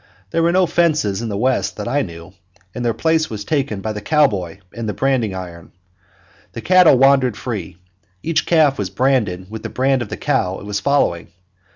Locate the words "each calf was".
8.23-8.89